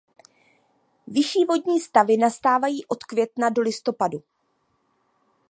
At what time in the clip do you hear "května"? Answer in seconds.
3.03-3.49